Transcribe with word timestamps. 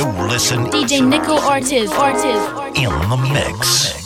You 0.00 0.06
listen 0.28 0.64
DJ 0.70 1.06
Nico 1.06 1.34
Ortiz. 1.34 1.90
Ortiz. 1.92 2.40
in 2.74 2.88
the 3.10 3.16
mix. 3.34 3.99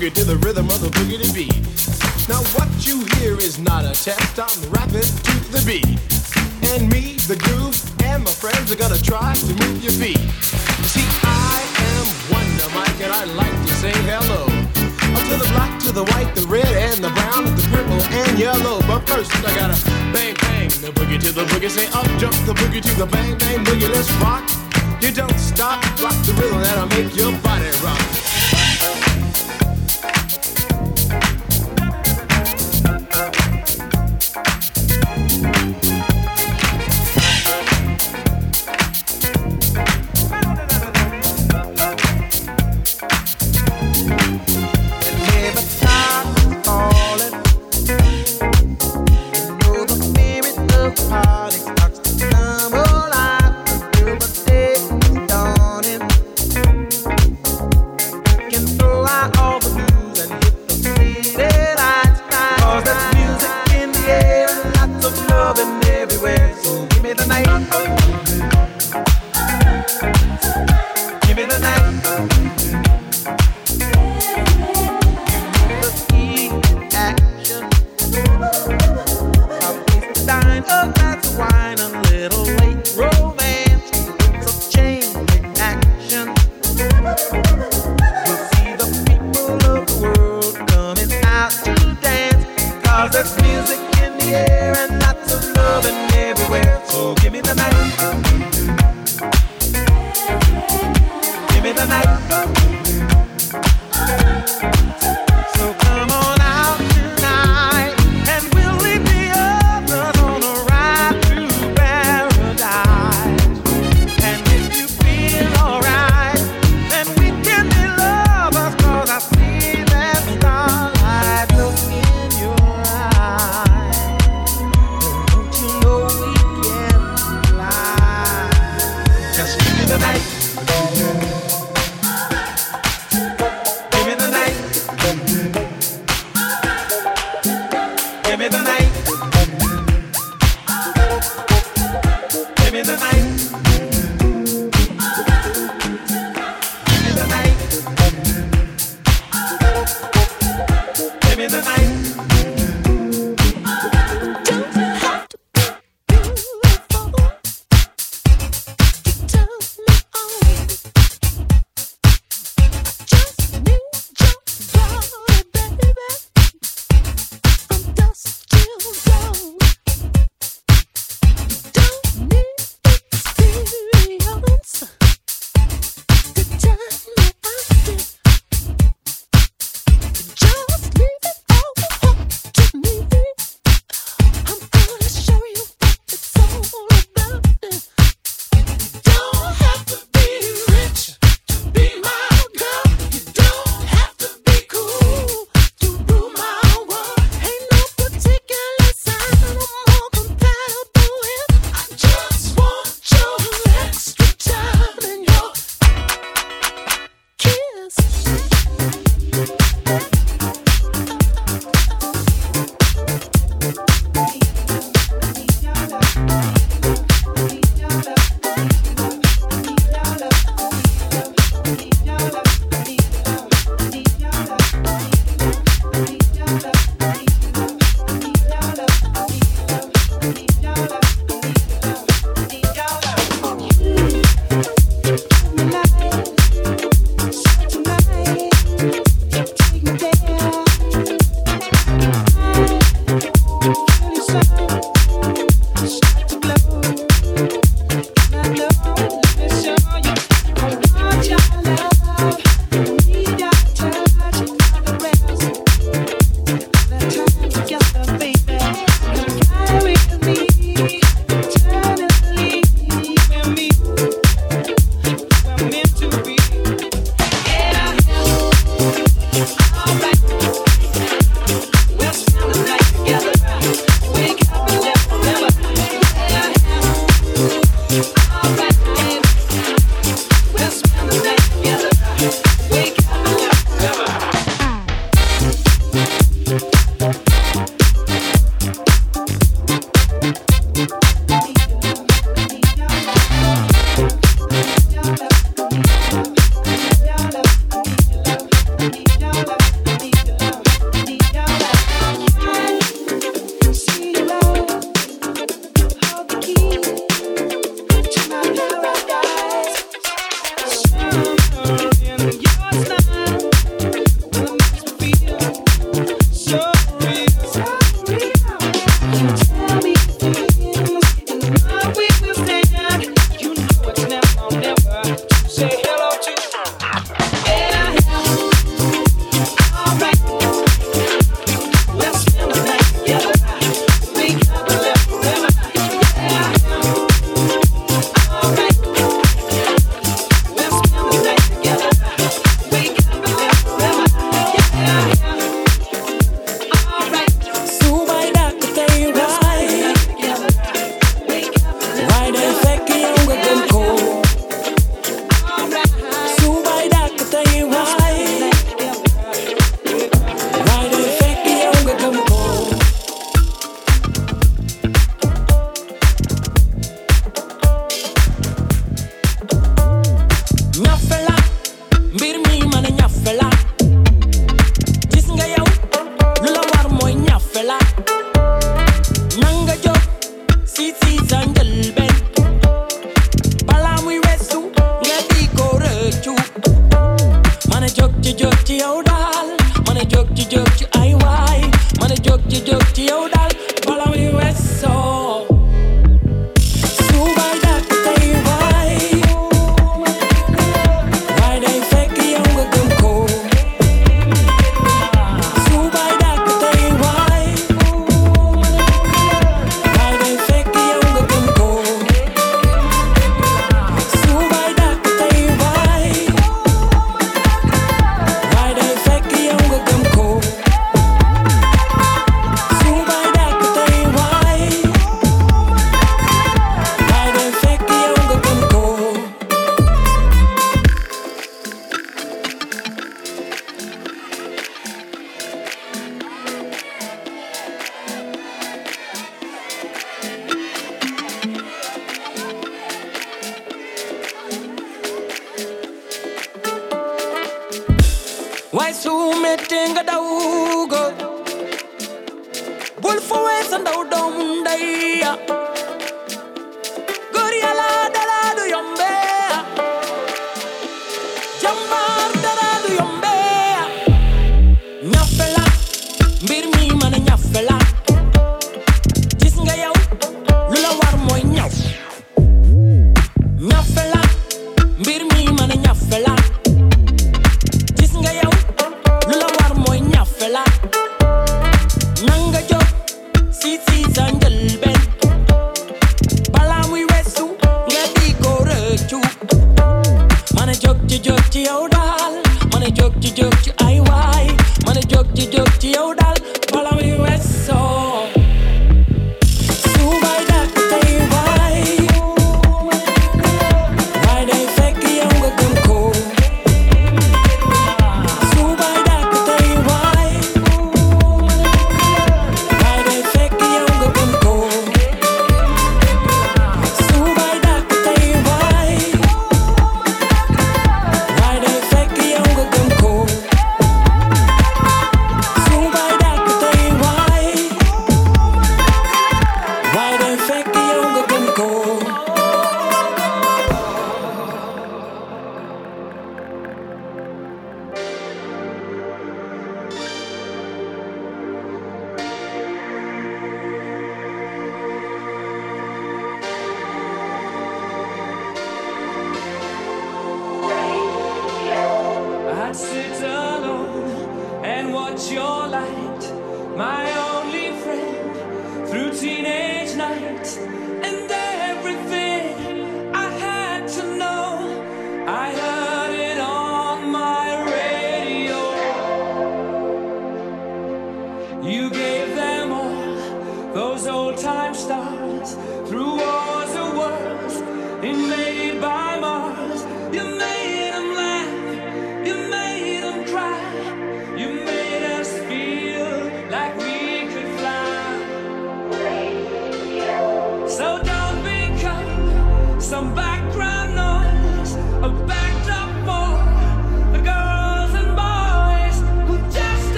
Boogie 0.00 0.14
to 0.14 0.24
the 0.24 0.36
rhythm 0.36 0.66
of 0.68 0.80
the 0.80 0.99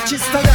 Batista 0.00 0.40
né? 0.42 0.49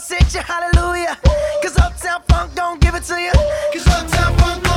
I'll 0.00 0.06
sit 0.06 0.34
you 0.34 0.40
hallelujah. 0.40 1.18
Cause 1.62 1.76
Uptown 1.76 2.22
Funk 2.26 2.54
don't 2.54 2.80
give 2.80 2.94
it 2.94 3.02
to 3.02 3.20
you. 3.20 3.32
Cause 3.70 3.86
Uptown 3.86 4.34
Funk 4.38 4.69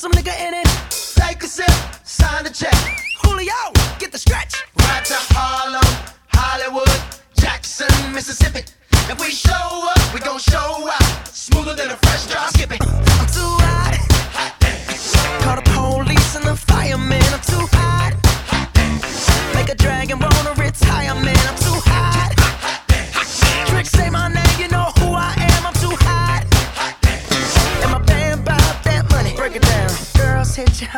some 0.00 0.12
nigga 0.12 0.34
in 0.40 0.54
it. 0.54 0.66
Take 1.14 1.42
a 1.42 1.46
sip, 1.46 1.70
sign 2.04 2.42
the 2.42 2.48
check. 2.48 2.74
Julio, 3.22 3.52
get 3.98 4.10
the 4.10 4.16
stretch. 4.16 4.54
Right 4.78 5.04
to 5.04 5.14
Harlem, 5.34 5.84
Hollywood, 6.32 6.88
Jackson, 7.34 7.92
Mississippi. 8.14 8.60
If 9.10 9.20
we 9.20 9.30
show 9.30 9.52
up, 9.52 10.14
we 10.14 10.20
gon' 10.20 10.38
show 10.38 10.88
out. 10.88 10.99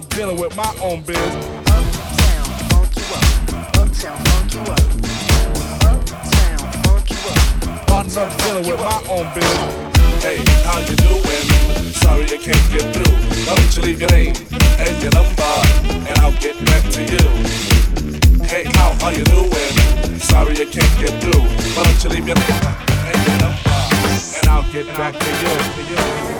I'm 0.00 0.08
dealing 0.08 0.40
with 0.40 0.56
my 0.56 0.74
own 0.80 1.02
biz. 1.02 1.18
Uptown, 1.18 2.46
funk 2.70 2.96
you 2.96 3.04
up. 3.12 3.24
Uptown, 3.76 4.16
funk 4.24 4.54
you 4.54 4.60
up. 4.64 4.80
Uptown, 5.84 6.72
funk 6.84 7.10
you 7.10 7.20
up. 7.28 7.92
I'm 7.92 8.06
dealing 8.38 8.66
with 8.66 8.80
my 8.80 8.98
own 9.10 9.28
biz. 9.34 9.44
Hey, 10.24 10.38
how 10.64 10.78
you 10.80 10.96
doing? 11.04 11.44
Sorry 11.92 12.24
I 12.24 12.38
can't 12.40 12.66
get 12.72 12.94
through. 12.94 13.12
Why 13.44 13.54
don't 13.56 13.76
you 13.76 13.82
leave 13.82 14.00
your 14.00 14.10
name 14.12 14.34
and 14.80 15.02
your 15.02 15.12
number, 15.12 15.52
and 16.08 16.18
I'll 16.20 16.32
get 16.40 16.56
back 16.64 16.82
to 16.92 17.02
you. 17.04 17.24
Hey, 18.46 18.64
how 18.72 18.96
are 19.04 19.12
you 19.12 19.24
doing? 19.24 20.18
Sorry 20.18 20.52
I 20.52 20.64
can't 20.64 20.98
get 20.98 21.12
through. 21.20 21.44
Why 21.76 21.84
don't 21.84 22.04
you 22.04 22.08
leave 22.08 22.26
your 22.26 22.36
name 22.36 22.64
and 23.04 23.20
your 23.28 23.38
number, 23.44 23.76
and 24.38 24.48
I'll 24.48 24.72
get 24.72 24.86
back 24.96 25.12
to 25.18 25.30
you. 25.44 26.39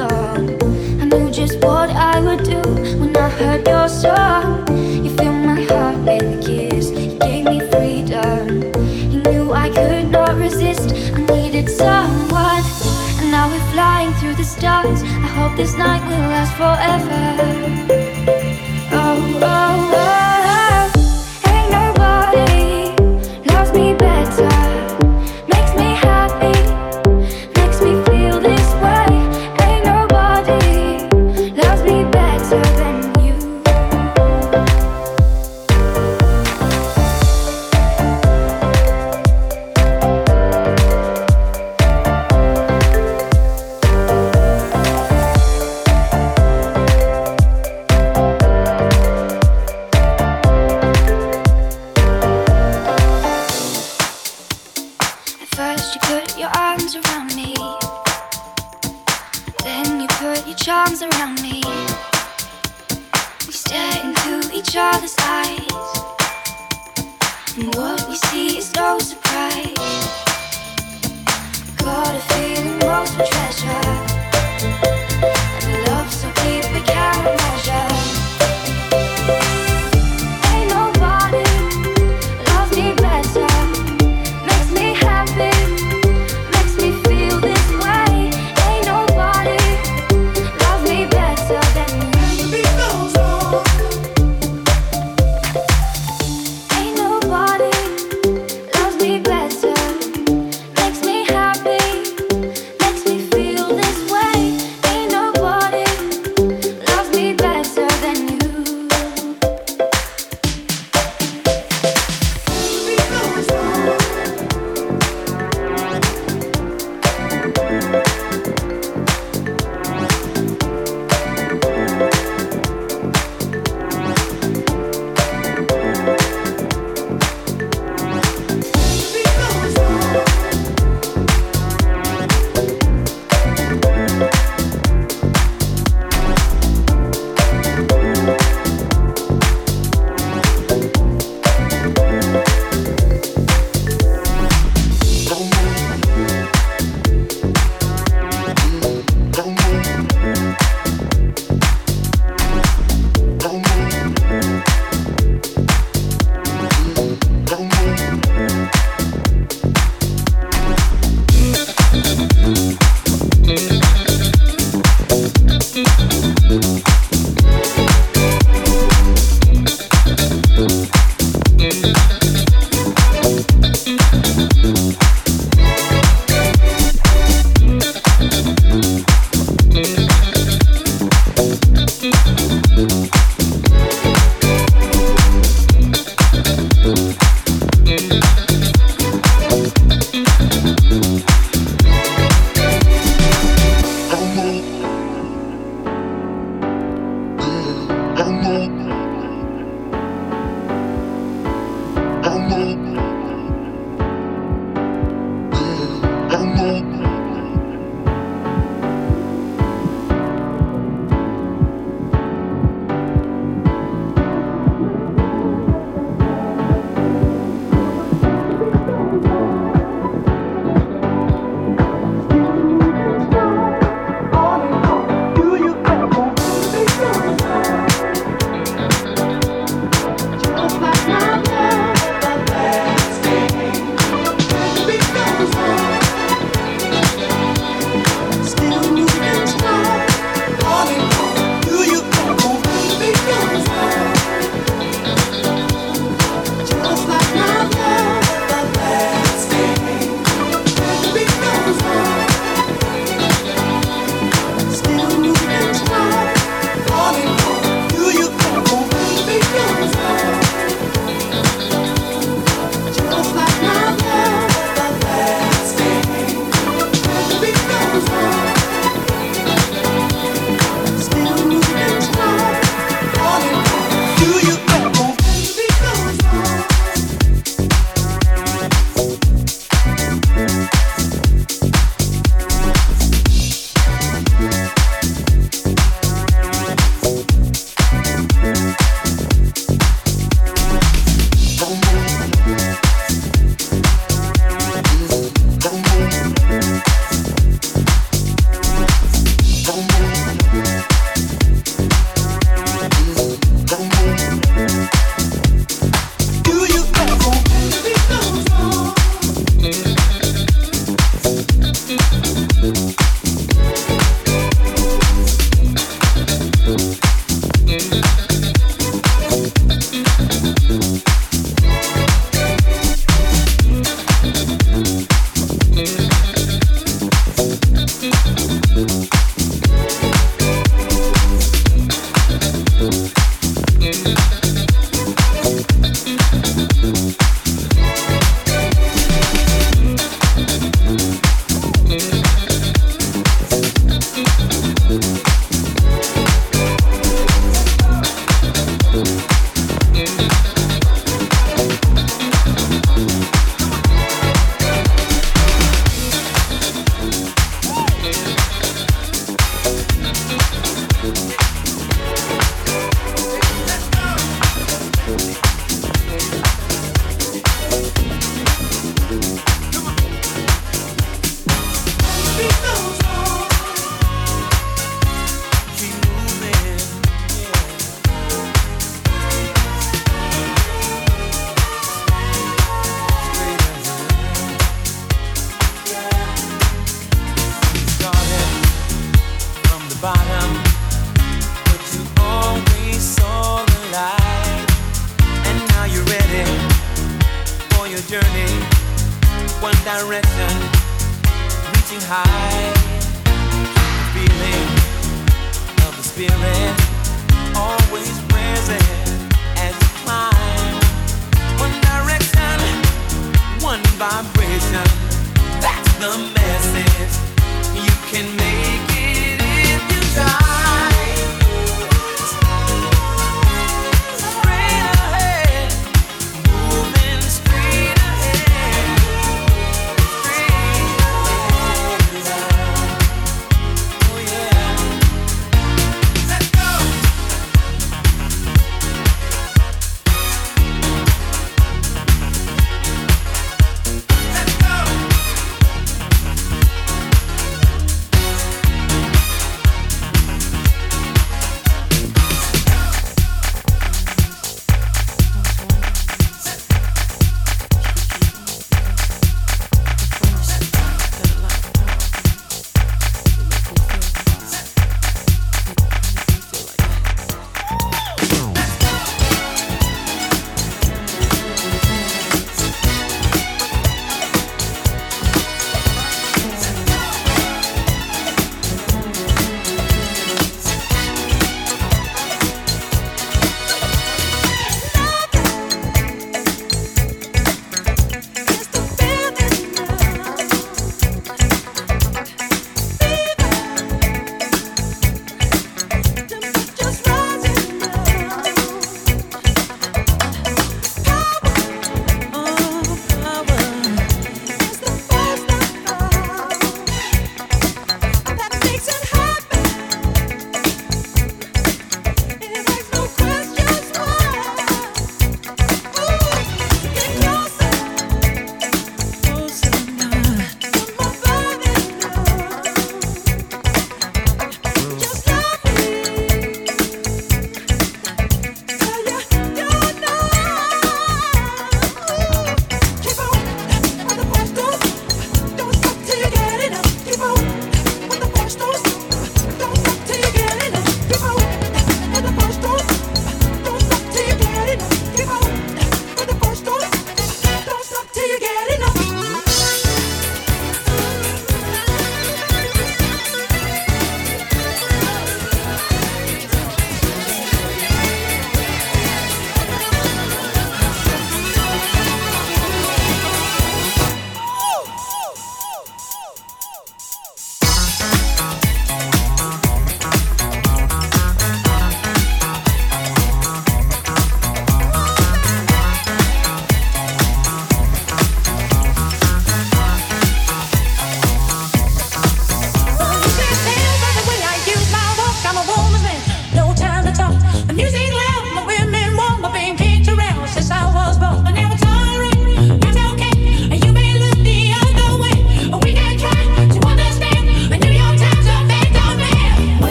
long. 0.00 0.44
I 1.00 1.04
knew 1.04 1.30
just 1.30 1.56
what 1.64 1.90
I 1.90 2.20
would 2.20 2.42
do 2.44 2.62
when 3.00 3.16
I 3.16 3.28
heard 3.28 3.66
your 3.66 3.88
song. 3.88 4.66
You 5.04 5.10
filled 5.18 5.42
my 5.50 5.60
heart 5.68 5.98
with 6.06 6.34
a 6.34 6.36
kiss, 6.46 6.90
you 6.90 7.18
gave 7.18 7.44
me 7.52 7.58
freedom. 7.72 8.44
You 9.12 9.18
knew 9.26 9.52
I 9.52 9.68
could 9.68 10.10
not 10.10 10.34
resist, 10.36 10.88
I 11.16 11.20
needed 11.34 11.68
someone. 11.68 12.64
And 13.20 13.30
now 13.30 13.46
we're 13.52 13.68
flying 13.74 14.12
through 14.18 14.36
the 14.42 14.48
stars. 14.56 15.02
I 15.02 15.28
hope 15.38 15.56
this 15.56 15.74
night 15.76 16.02
will 16.08 16.26
last 16.34 16.52
forever. 16.60 17.89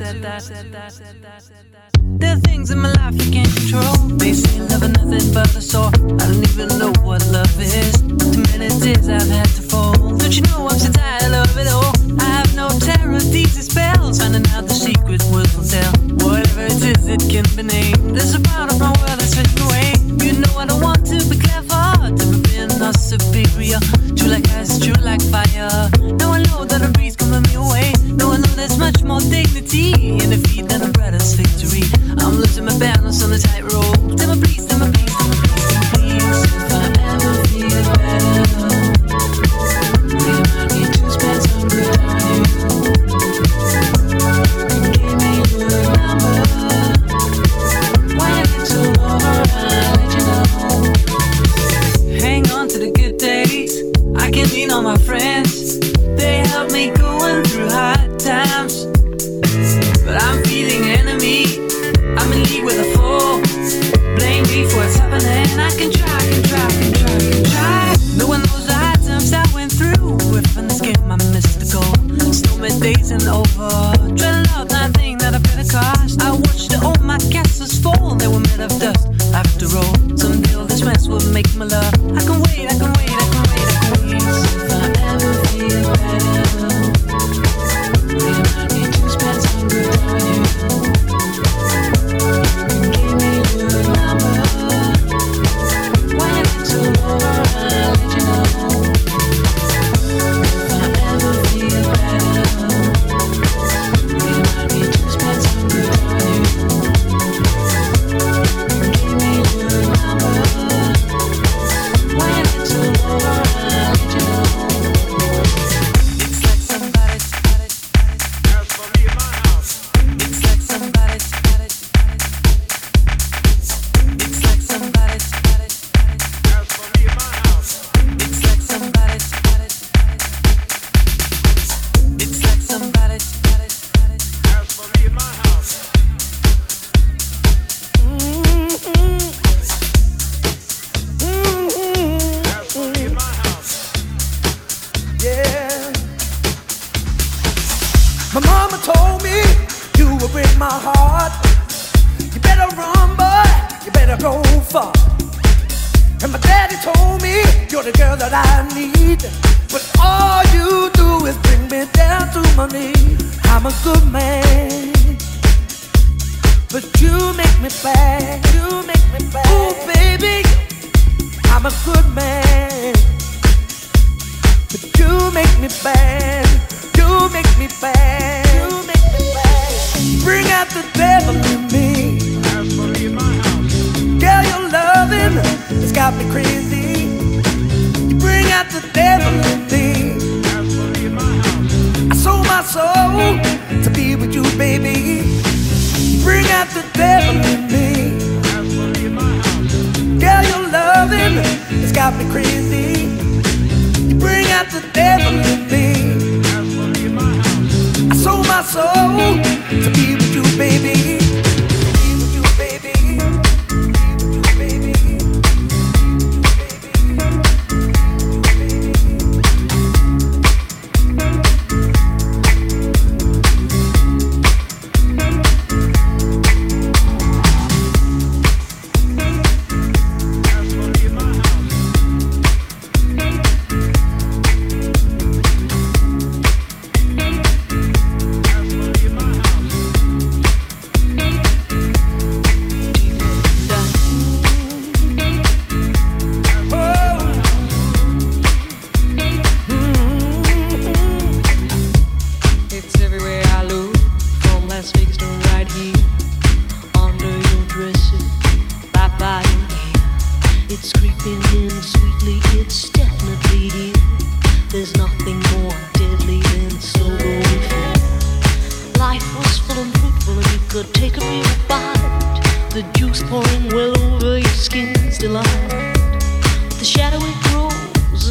Accept 0.00 0.22
that. 0.22 1.11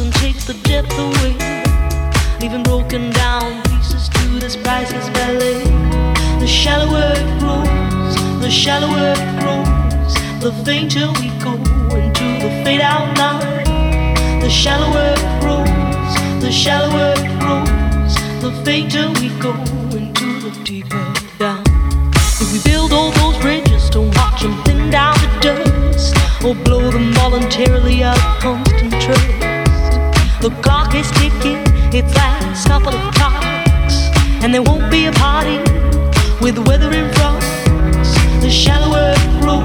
and 0.02 0.12
takes 0.14 0.44
the 0.44 0.54
depth 0.64 0.92
away, 0.98 1.32
leaving 2.40 2.62
broken 2.64 3.10
down 3.10 3.62
pieces 3.64 4.08
to 4.08 4.40
this 4.40 4.56
priceless 4.56 5.08
ballet. 5.10 5.62
The 6.40 6.46
shallower 6.46 7.12
it 7.14 7.38
grows, 7.38 8.14
the 8.42 8.50
shallower 8.50 9.14
it 9.14 9.32
grows, 9.40 10.14
the 10.42 10.52
fainter 10.64 11.06
we 11.20 11.28
go 11.38 11.54
into 11.94 12.26
the 12.42 12.50
fade 12.64 12.80
out 12.80 13.16
line. 13.16 14.40
The 14.40 14.50
shallower 14.50 15.14
it 15.16 15.40
grows, 15.40 16.42
the 16.42 16.50
shallower 16.50 17.14
it 17.16 17.32
grows, 17.38 18.14
the 18.42 18.50
fainter 18.64 19.06
we 19.20 19.28
go 19.38 19.52
into 19.96 20.40
the 20.40 20.50
deeper 20.64 21.14
down. 21.38 21.62
If 22.42 22.52
we 22.52 22.60
build 22.68 22.92
all 22.92 23.12
those 23.12 23.40
bridges, 23.40 23.88
don't 23.88 24.12
watch 24.16 24.42
them 24.42 24.60
thin 24.64 24.90
down 24.90 25.14
the 25.18 25.30
dust, 25.40 26.16
or 26.44 26.56
blow 26.56 26.90
them 26.90 27.12
voluntarily 27.12 28.02
out 28.02 28.18
of 28.18 28.40
constant 28.40 29.00
trust. 29.00 29.41
The 30.42 30.50
clock 30.60 30.92
is 30.96 31.08
ticking, 31.12 31.62
it's 31.94 32.12
last 32.16 32.66
couple 32.66 32.92
of 32.92 33.14
clocks, 33.14 34.10
and 34.42 34.52
there 34.52 34.60
won't 34.60 34.90
be 34.90 35.06
a 35.06 35.12
party 35.12 35.58
with 36.40 36.58
weather 36.66 36.92
in 36.92 37.08
front. 37.14 37.44
The 38.42 38.50
shallower 38.50 39.14
it 39.14 39.40
grows, 39.40 39.62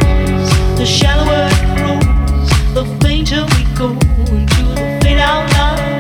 the 0.78 0.86
shallower 0.86 1.50
it 1.50 1.78
grows, 1.78 2.50
the 2.76 2.86
fainter 3.02 3.44
we 3.56 3.64
go 3.74 3.90
into 4.30 4.62
the 4.78 5.00
fade 5.02 5.18
out 5.18 5.52
line. 5.58 6.00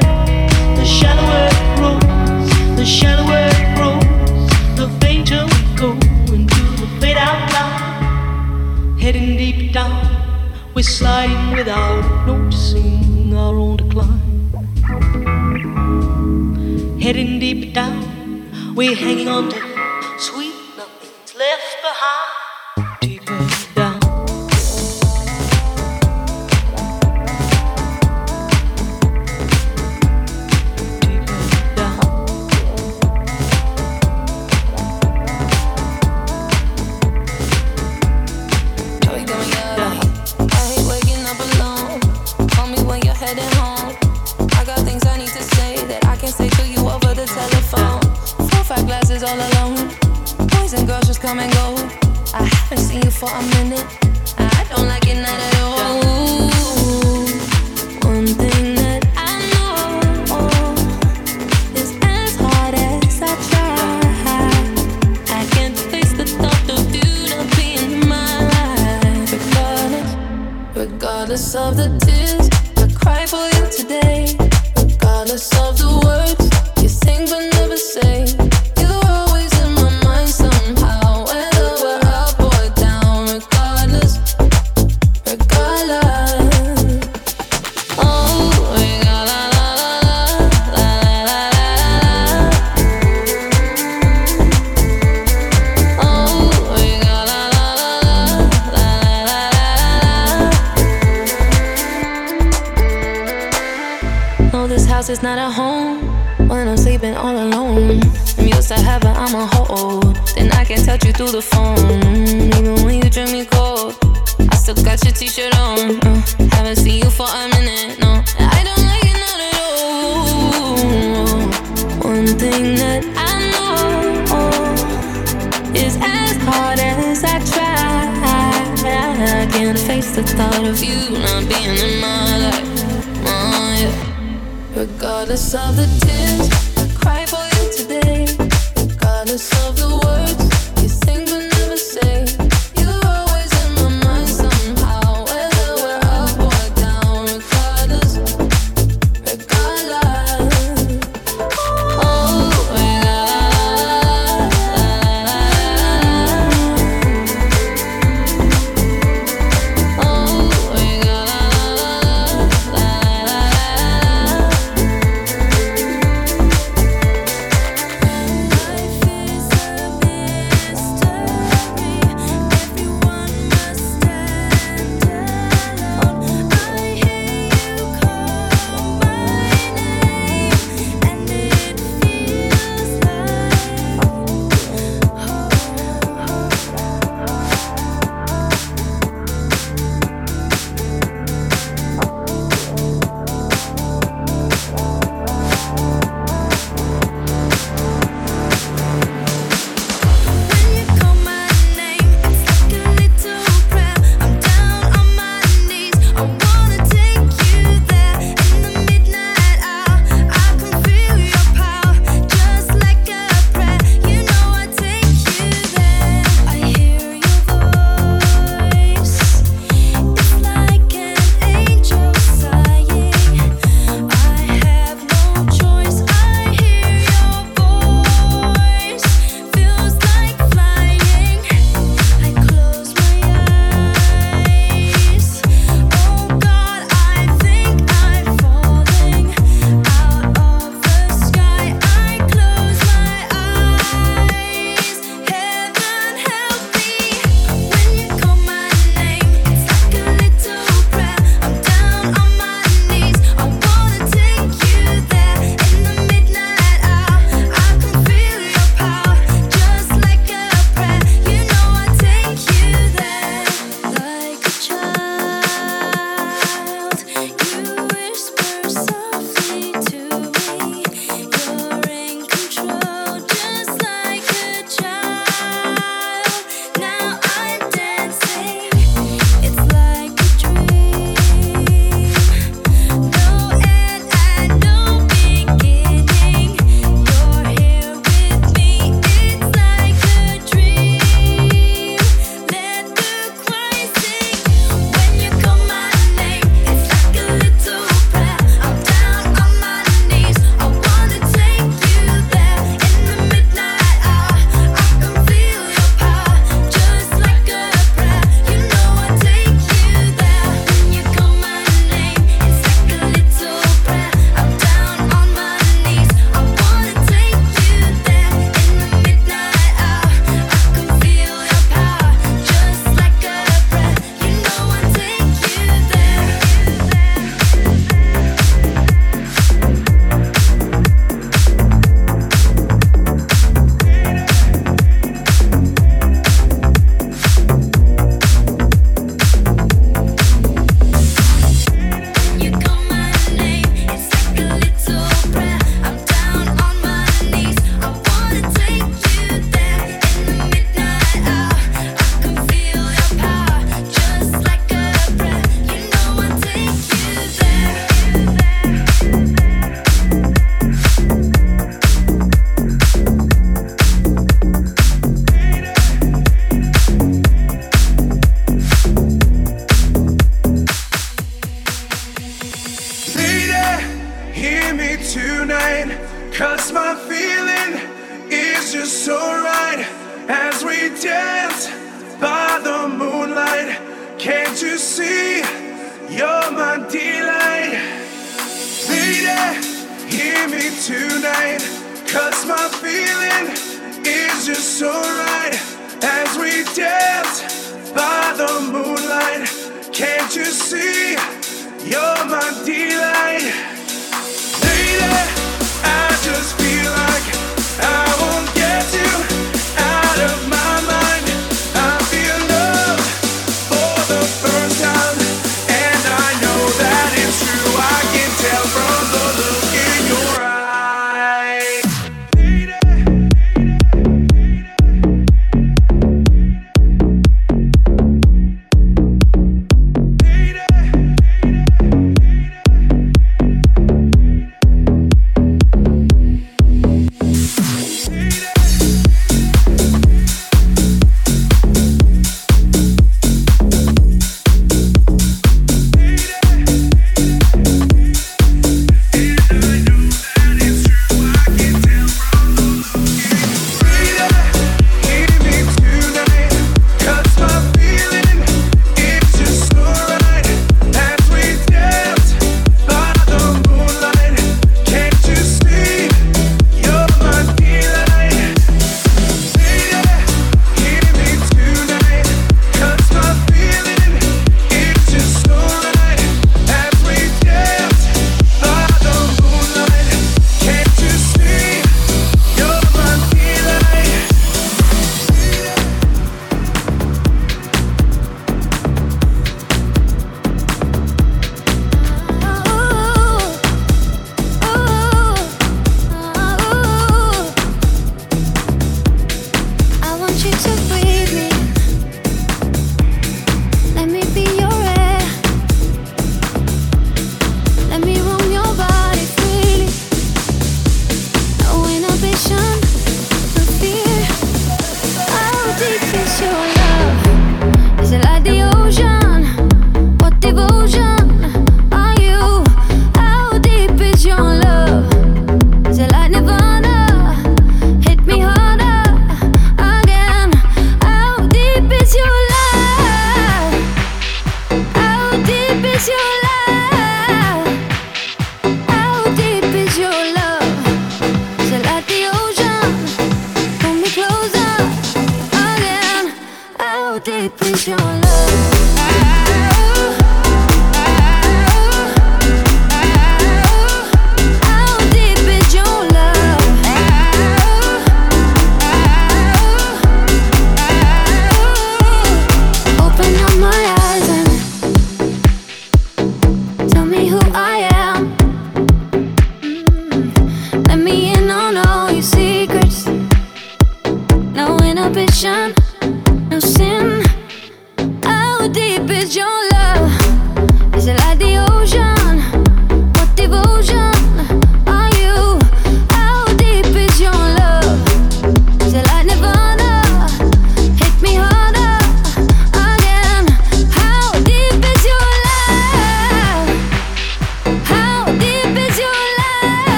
The 0.75 0.85
shallower 0.85 1.49
it 1.49 1.77
grows, 1.79 2.77
the 2.77 2.85
shallower 2.85 3.49
it 3.49 3.77
grows, 3.77 4.77
the 4.77 4.87
fainter 5.01 5.43
we 5.43 5.75
go 5.75 5.93
into 6.31 6.61
the 6.81 6.87
fade 7.01 7.17
out 7.17 7.51
line. 7.51 8.99
Heading 8.99 9.37
deep 9.37 9.73
down, 9.73 10.05
we're 10.75 10.83
sliding 10.83 11.57
without 11.57 12.27
noticing 12.27 13.33
our 13.35 13.55
own 13.55 13.77
decline 13.77 14.26
heading 17.07 17.39
deep 17.39 17.73
down. 17.73 18.03
We're 18.75 18.93
hanging 18.93 19.29
on 19.29 19.47
to 19.51 19.66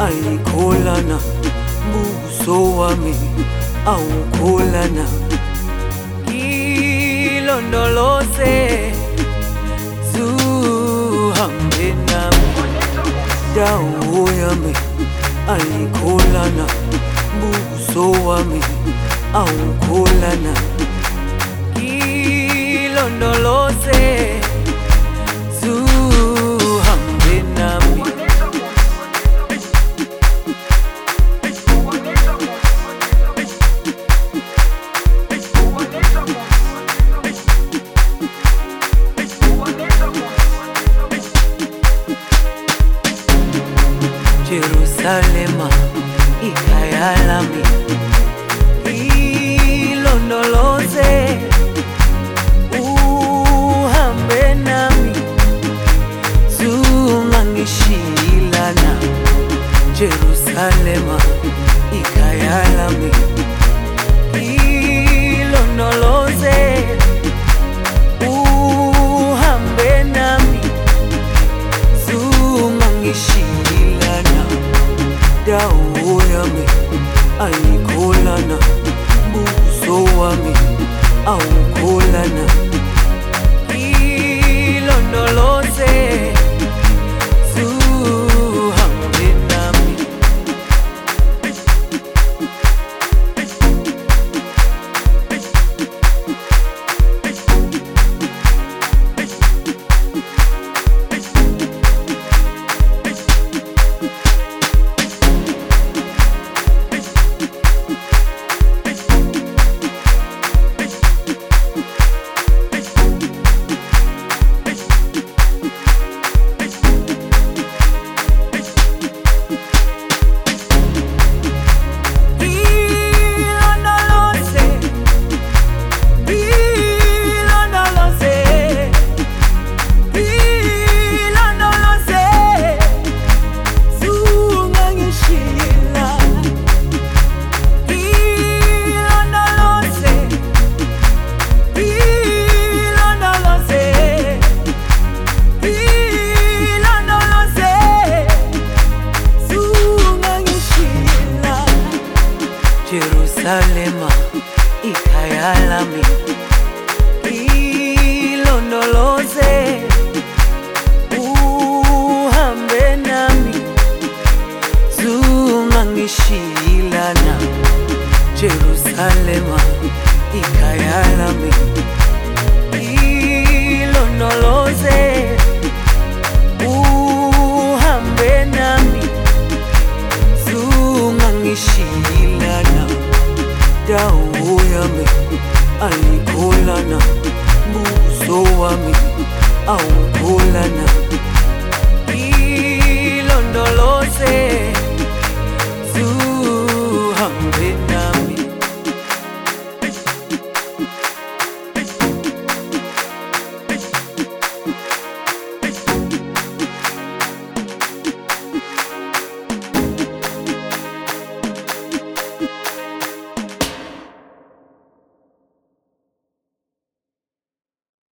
ayikhola 0.00 1.00
na 1.08 1.18
buso 1.92 2.76
wami 2.78 3.14
awukhola 3.86 4.84
na 4.96 5.06
ilondoloze 7.36 8.54
zuhambe 10.12 11.88
nami. 12.08 12.46
Dawo 13.56 14.28
yami 14.40 14.72
ayikhola 15.54 16.44
na 16.56 16.66
buso 17.40 18.04
wami 18.26 18.60
awukhola 19.34 20.32
na 20.44 20.52